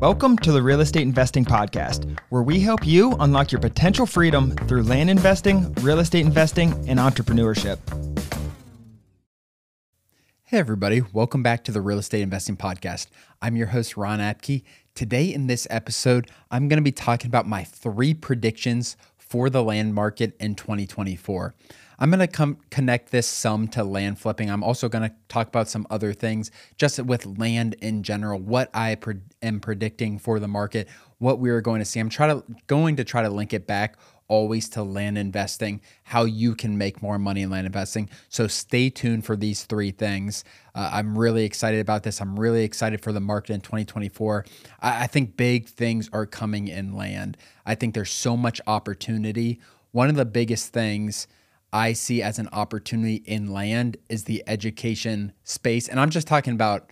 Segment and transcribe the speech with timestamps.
[0.00, 4.50] Welcome to the Real Estate Investing Podcast, where we help you unlock your potential freedom
[4.68, 7.78] through land investing, real estate investing, and entrepreneurship.
[10.44, 13.06] Hey, everybody, welcome back to the Real Estate Investing Podcast.
[13.40, 14.64] I'm your host, Ron Apke.
[14.94, 19.64] Today, in this episode, I'm going to be talking about my three predictions for the
[19.64, 21.54] land market in 2024.
[21.98, 24.50] I'm going to come connect this some to land flipping.
[24.50, 28.70] I'm also going to talk about some other things just with land in general, what
[28.74, 30.88] I pre- am predicting for the market,
[31.18, 32.00] what we are going to see.
[32.00, 33.96] I'm trying to going to try to link it back
[34.28, 38.08] always to land investing, how you can make more money in land investing.
[38.28, 40.44] So stay tuned for these three things.
[40.74, 42.20] Uh, I'm really excited about this.
[42.20, 44.44] I'm really excited for the market in 2024.
[44.80, 47.36] I, I think big things are coming in land.
[47.64, 49.60] I think there's so much opportunity.
[49.92, 51.26] One of the biggest things
[51.72, 55.88] I see as an opportunity in land is the education space.
[55.88, 56.90] And I'm just talking about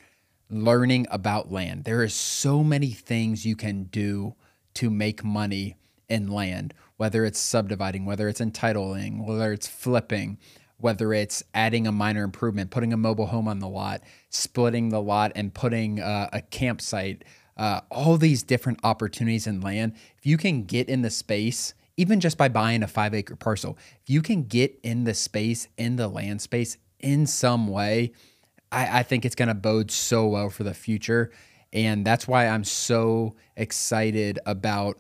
[0.51, 1.85] learning about land.
[1.85, 4.35] There is so many things you can do
[4.75, 5.77] to make money
[6.09, 10.39] in land, whether it's subdividing, whether it's entitling, whether it's flipping,
[10.79, 15.01] whether it's adding a minor improvement, putting a mobile home on the lot, splitting the
[15.01, 17.25] lot and putting uh, a campsite,
[17.57, 19.95] uh, all these different opportunities in land.
[20.19, 23.79] If you can get in the space even just by buying a five acre parcel,
[24.03, 28.13] if you can get in the space, in the land space in some way,
[28.73, 31.31] I, I think it's going to bode so well for the future.
[31.73, 34.99] And that's why I'm so excited about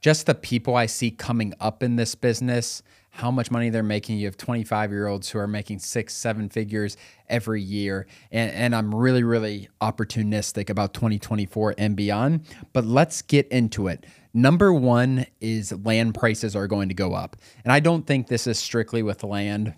[0.00, 4.18] just the people I see coming up in this business, how much money they're making.
[4.18, 6.96] You have 25 year olds who are making six, seven figures
[7.28, 8.06] every year.
[8.30, 12.46] And, and I'm really, really opportunistic about 2024 and beyond.
[12.72, 14.04] But let's get into it.
[14.34, 17.36] Number one is land prices are going to go up.
[17.64, 19.74] And I don't think this is strictly with land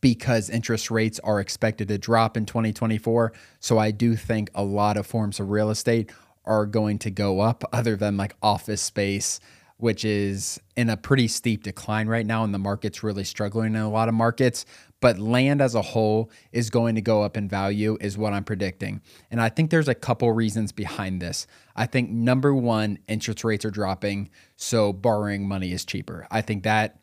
[0.00, 3.32] because interest rates are expected to drop in 2024.
[3.60, 6.12] So I do think a lot of forms of real estate
[6.44, 9.40] are going to go up, other than like office space,
[9.78, 12.44] which is in a pretty steep decline right now.
[12.44, 14.64] And the market's really struggling in a lot of markets
[15.00, 18.44] but land as a whole is going to go up in value, is what I'm
[18.44, 19.02] predicting.
[19.30, 21.46] And I think there's a couple reasons behind this.
[21.74, 26.26] I think number one, interest rates are dropping, so borrowing money is cheaper.
[26.30, 26.98] I think that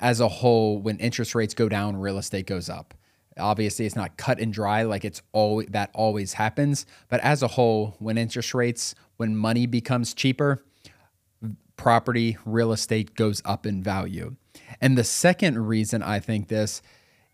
[0.00, 2.94] as a whole, when interest rates go down, real estate goes up.
[3.38, 6.86] Obviously, it's not cut and dry like it's always that always happens.
[7.08, 10.64] But as a whole, when interest rates, when money becomes cheaper,
[11.76, 14.36] property, real estate goes up in value.
[14.80, 16.82] And the second reason I think this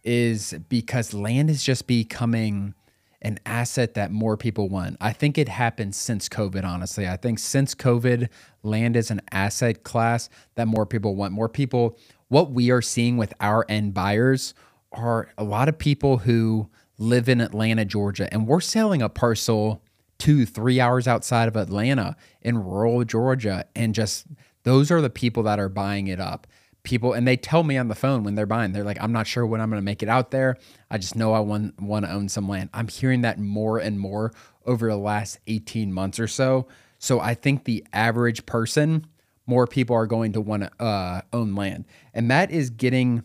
[0.03, 2.75] is because land is just becoming
[3.23, 4.97] an asset that more people want.
[5.01, 7.07] I think it happened since COVID, honestly.
[7.07, 8.29] I think since COVID,
[8.63, 11.33] land is an asset class that more people want.
[11.33, 14.55] More people, what we are seeing with our end buyers
[14.93, 19.83] are a lot of people who live in Atlanta, Georgia, and we're selling a parcel
[20.21, 23.65] two, three hours outside of Atlanta in rural Georgia.
[23.75, 24.27] And just
[24.63, 26.47] those are the people that are buying it up.
[26.83, 29.27] People and they tell me on the phone when they're buying they're like i'm not
[29.27, 30.57] sure when i'm going to make it out there.
[30.91, 32.71] I just know i want, want to own some land.
[32.73, 34.33] I'm hearing that more and more
[34.65, 36.69] over the last 18 months or so.
[36.99, 39.05] So i think the average person
[39.47, 41.85] more people are going to want to uh, own land.
[42.15, 43.25] And that is getting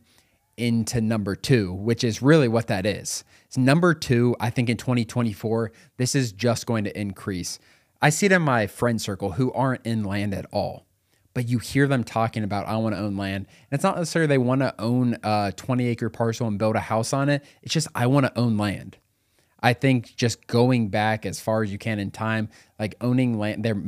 [0.57, 4.77] into number two which is really what that is it's number two i think in
[4.77, 7.59] 2024 this is just going to increase
[8.01, 10.85] i see it in my friend circle who aren't in land at all
[11.35, 13.45] but you hear them talking about I want to own land.
[13.69, 16.79] And it's not necessarily they want to own a 20 acre parcel and build a
[16.79, 17.43] house on it.
[17.61, 18.97] It's just I want to own land.
[19.61, 22.49] I think just going back as far as you can in time,
[22.79, 23.81] like owning land, there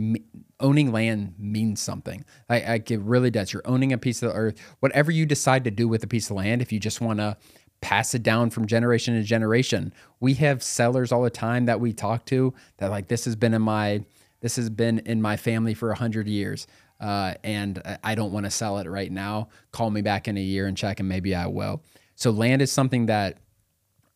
[0.60, 2.26] owning land means something.
[2.50, 3.54] Like, like it really does.
[3.54, 4.60] You're owning a piece of the earth.
[4.80, 7.38] Whatever you decide to do with a piece of land, if you just want to
[7.82, 11.94] pass it down from generation to generation, we have sellers all the time that we
[11.94, 14.04] talk to that like this has been in my
[14.40, 16.68] this has been in my family for a hundred years
[17.00, 19.50] uh, and I don't want to sell it right now.
[19.72, 21.84] Call me back in a year and check, and maybe I will.
[22.16, 23.38] So, land is something that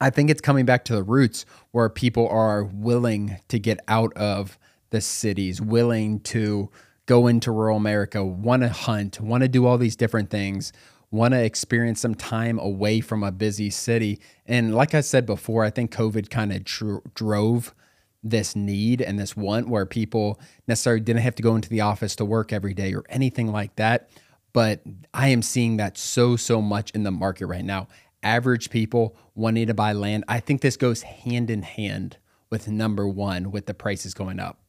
[0.01, 4.11] I think it's coming back to the roots where people are willing to get out
[4.17, 4.57] of
[4.89, 6.71] the cities, willing to
[7.05, 10.73] go into rural America, want to hunt, want to do all these different things,
[11.11, 14.19] want to experience some time away from a busy city.
[14.47, 17.75] And like I said before, I think COVID kind of dr- drove
[18.23, 22.15] this need and this want where people necessarily didn't have to go into the office
[22.15, 24.09] to work every day or anything like that.
[24.53, 24.81] But
[25.13, 27.87] I am seeing that so, so much in the market right now.
[28.23, 30.23] Average people wanting to buy land.
[30.27, 32.17] I think this goes hand in hand
[32.49, 34.59] with number one, with the prices going up.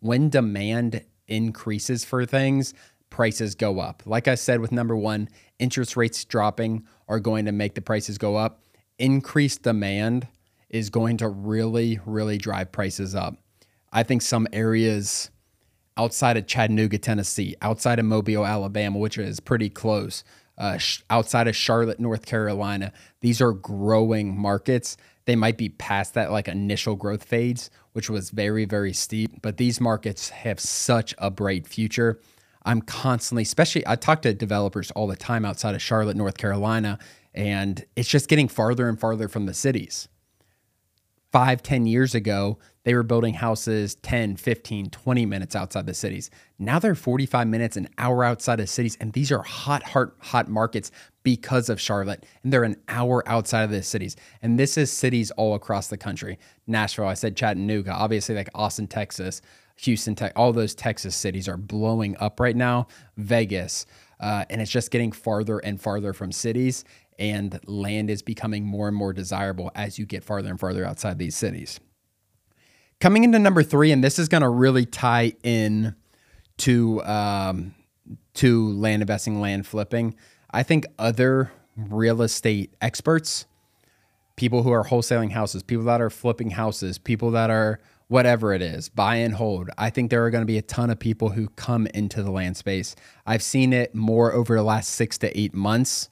[0.00, 2.74] When demand increases for things,
[3.08, 4.02] prices go up.
[4.06, 5.28] Like I said with number one,
[5.58, 8.62] interest rates dropping are going to make the prices go up.
[8.98, 10.28] Increased demand
[10.68, 13.36] is going to really, really drive prices up.
[13.92, 15.30] I think some areas
[15.96, 20.22] outside of Chattanooga, Tennessee, outside of Mobile, Alabama, which is pretty close,
[20.60, 24.96] uh, sh- outside of Charlotte, North Carolina, these are growing markets.
[25.24, 29.56] They might be past that like initial growth phase, which was very, very steep, but
[29.56, 32.20] these markets have such a bright future.
[32.62, 36.98] I'm constantly, especially, I talk to developers all the time outside of Charlotte, North Carolina,
[37.34, 40.08] and it's just getting farther and farther from the cities
[41.32, 46.30] five, 10 years ago, they were building houses 10, 15, 20 minutes outside the cities.
[46.58, 48.96] Now they're 45 minutes, an hour outside of cities.
[49.00, 50.90] And these are hot, hot, hot markets
[51.22, 52.24] because of Charlotte.
[52.42, 54.16] And they're an hour outside of the cities.
[54.42, 56.38] And this is cities all across the country.
[56.66, 59.42] Nashville, I said Chattanooga, obviously like Austin, Texas,
[59.76, 62.86] Houston, Tech, all those Texas cities are blowing up right now.
[63.16, 63.86] Vegas.
[64.18, 66.84] Uh, and it's just getting farther and farther from cities
[67.20, 71.18] and land is becoming more and more desirable as you get farther and farther outside
[71.18, 71.78] these cities.
[72.98, 75.94] Coming into number three, and this is going to really tie in
[76.58, 77.74] to um,
[78.34, 80.14] to land investing, land flipping.
[80.50, 83.46] I think other real estate experts,
[84.36, 88.60] people who are wholesaling houses, people that are flipping houses, people that are whatever it
[88.60, 89.70] is, buy and hold.
[89.78, 92.30] I think there are going to be a ton of people who come into the
[92.30, 92.96] land space.
[93.24, 96.10] I've seen it more over the last six to eight months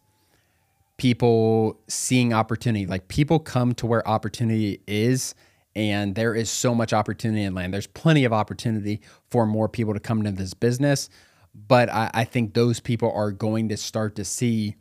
[0.98, 2.86] people seeing opportunity.
[2.86, 5.34] Like people come to where opportunity is,
[5.74, 7.72] and there is so much opportunity in land.
[7.72, 9.00] There's plenty of opportunity
[9.30, 11.08] for more people to come into this business.
[11.54, 14.76] But I, I think those people are going to start to see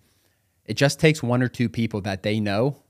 [0.66, 2.84] it just takes one or two people that they know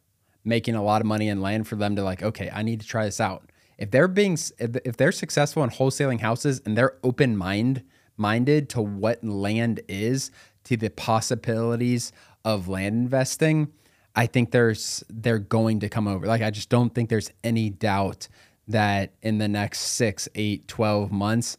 [0.43, 2.87] making a lot of money in land for them to like, okay, I need to
[2.87, 3.51] try this out.
[3.77, 7.83] If they're being if they're successful in wholesaling houses and they're open mind
[8.15, 10.31] minded to what land is,
[10.67, 12.11] to the possibilities
[12.43, 13.71] of land investing,
[14.15, 16.25] I think there's they're going to come over.
[16.25, 18.27] Like I just don't think there's any doubt
[18.67, 21.57] that in the next six, eight, 12 months,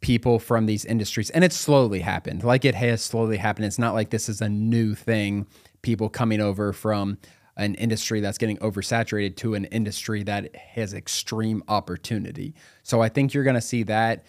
[0.00, 2.42] people from these industries, and it's slowly happened.
[2.44, 3.66] Like it has slowly happened.
[3.66, 5.46] It's not like this is a new thing.
[5.82, 7.18] People coming over from
[7.56, 12.54] an industry that's getting oversaturated to an industry that has extreme opportunity.
[12.84, 14.24] So I think you're going to see that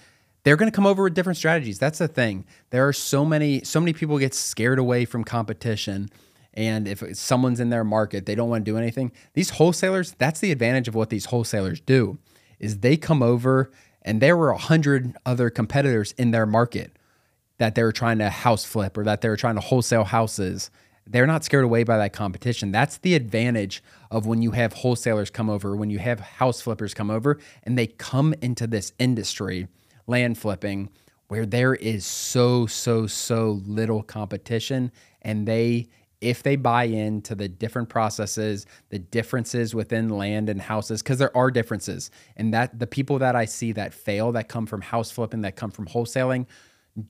[0.50, 1.78] they're going to come over with different strategies.
[1.78, 2.44] That's the thing.
[2.72, 6.10] There are so many so many people get scared away from competition
[6.56, 9.12] and if someone's in their market, they don't want to do anything.
[9.36, 12.18] These wholesalers, that's the advantage of what these wholesalers do
[12.58, 13.70] is they come over
[14.02, 16.98] and there were a hundred other competitors in their market
[17.60, 20.72] that they were trying to house flip or that they were trying to wholesale houses.
[21.06, 22.72] They're not scared away by that competition.
[22.72, 26.96] That's the advantage of when you have wholesalers come over, when you have house flippers
[26.96, 29.68] come over and they come into this industry
[30.10, 30.90] land flipping
[31.28, 34.92] where there is so so so little competition
[35.22, 35.88] and they
[36.20, 41.36] if they buy into the different processes the differences within land and houses because there
[41.38, 42.12] are differences.
[42.36, 45.56] And that the people that i see that fail that come from house flipping that
[45.56, 46.48] come from wholesaling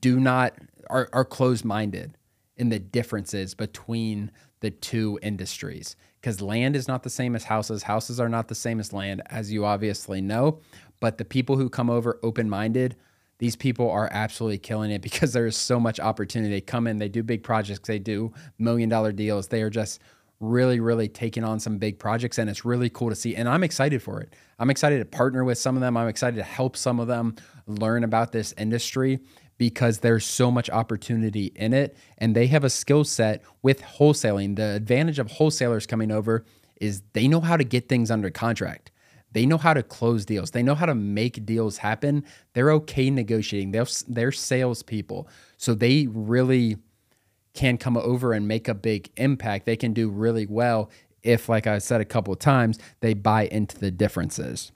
[0.00, 0.54] do not
[0.88, 2.16] are, are closed minded
[2.60, 4.30] in the differences between
[4.60, 8.54] the two industries because land is not the same as houses houses are not the
[8.54, 10.60] same as land as you obviously know
[11.00, 12.94] but the people who come over open minded,
[13.38, 16.54] these people are absolutely killing it because there's so much opportunity.
[16.54, 19.48] They come in, they do big projects, they do million dollar deals.
[19.48, 20.00] They are just
[20.38, 23.36] really, really taking on some big projects, and it's really cool to see.
[23.36, 24.34] And I'm excited for it.
[24.58, 25.96] I'm excited to partner with some of them.
[25.98, 27.36] I'm excited to help some of them
[27.66, 29.20] learn about this industry
[29.60, 34.56] because there's so much opportunity in it, and they have a skill set with wholesaling.
[34.56, 36.46] The advantage of wholesalers coming over
[36.80, 38.90] is they know how to get things under contract.
[39.32, 40.52] They know how to close deals.
[40.52, 42.24] They know how to make deals happen.
[42.54, 43.72] They're okay negotiating.
[43.72, 45.28] They're, they're salespeople.
[45.58, 46.78] So they really
[47.52, 49.66] can come over and make a big impact.
[49.66, 50.90] They can do really well
[51.22, 54.72] if, like I said a couple of times, they buy into the differences.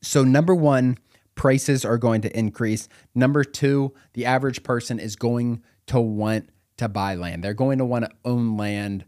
[0.00, 0.96] So, number one,
[1.34, 2.88] prices are going to increase.
[3.14, 7.42] Number two, the average person is going to want to buy land.
[7.42, 9.04] They're going to want to own land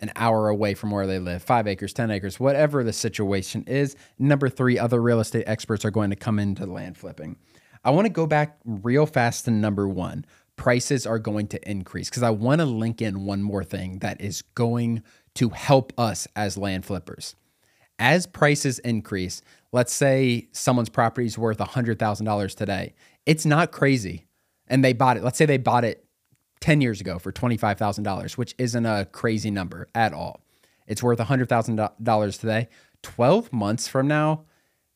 [0.00, 3.96] an hour away from where they live, five acres, 10 acres, whatever the situation is.
[4.18, 7.36] Number three, other real estate experts are going to come into land flipping.
[7.84, 10.26] I want to go back real fast to number one.
[10.56, 14.20] Prices are going to increase because I want to link in one more thing that
[14.20, 15.02] is going
[15.36, 17.36] to help us as land flippers.
[17.98, 22.94] As prices increase, let's say someone's property is worth $100,000 today.
[23.24, 24.26] It's not crazy.
[24.68, 25.24] And they bought it.
[25.24, 26.04] Let's say they bought it
[26.60, 30.42] 10 years ago for $25,000, which isn't a crazy number at all.
[30.86, 32.68] It's worth $100,000 today.
[33.02, 34.44] 12 months from now,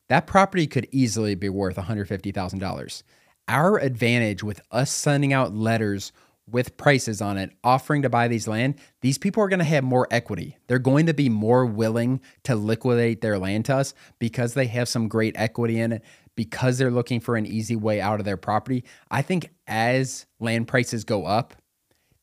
[0.09, 3.03] that property could easily be worth $150,000.
[3.47, 6.11] Our advantage with us sending out letters
[6.51, 9.83] with prices on it offering to buy these land, these people are going to have
[9.83, 10.57] more equity.
[10.67, 14.89] They're going to be more willing to liquidate their land to us because they have
[14.89, 16.03] some great equity in it,
[16.35, 18.83] because they're looking for an easy way out of their property.
[19.09, 21.55] I think as land prices go up,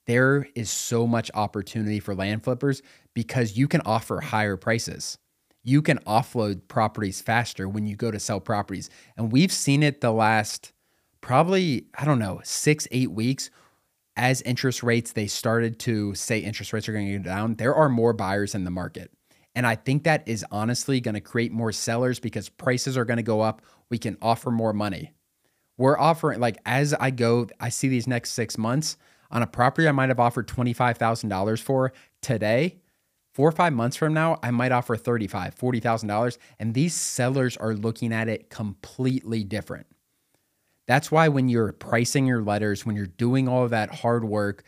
[0.06, 2.82] there is so much opportunity for land flippers
[3.14, 5.18] because you can offer higher prices.
[5.62, 8.88] You can offload properties faster when you go to sell properties.
[9.18, 10.72] And we've seen it the last
[11.20, 13.50] probably, I don't know, six, eight weeks
[14.18, 17.74] as interest rates, they started to say interest rates are going to go down, there
[17.74, 19.10] are more buyers in the market.
[19.54, 23.16] And I think that is honestly going to create more sellers because prices are going
[23.16, 23.62] to go up.
[23.88, 25.12] We can offer more money.
[25.78, 28.96] We're offering, like, as I go, I see these next six months
[29.30, 32.80] on a property I might have offered $25,000 for today.
[33.32, 36.38] Four or five months from now, I might offer $35,000, $40,000.
[36.58, 39.86] And these sellers are looking at it completely different.
[40.88, 44.64] That's why when you're pricing your letters, when you're doing all of that hard work,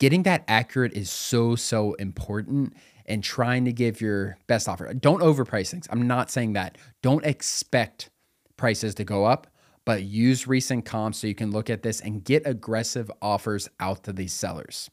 [0.00, 2.74] getting that accurate is so, so important
[3.06, 4.92] and trying to give your best offer.
[4.92, 5.86] Don't overprice things.
[5.90, 6.76] I'm not saying that.
[7.02, 8.10] Don't expect
[8.56, 9.46] prices to go up,
[9.84, 14.02] but use recent comps so you can look at this and get aggressive offers out
[14.04, 14.90] to these sellers.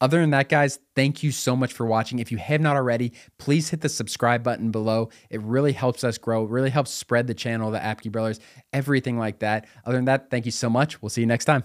[0.00, 2.18] Other than that, guys, thank you so much for watching.
[2.18, 5.08] If you have not already, please hit the subscribe button below.
[5.30, 8.38] It really helps us grow, really helps spread the channel, the Apke Brothers,
[8.74, 9.66] everything like that.
[9.86, 11.00] Other than that, thank you so much.
[11.00, 11.64] We'll see you next time.